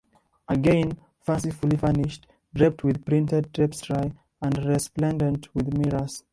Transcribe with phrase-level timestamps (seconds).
[0.47, 6.23] Again, fancifully furnished, draped with printed tapestry, and resplendent with mirrors.